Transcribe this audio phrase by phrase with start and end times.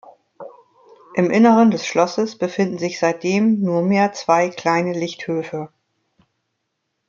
[1.13, 5.69] Im Inneren des Schlosses befinden sich seitdem nur mehr zwei kleine Lichthöfe.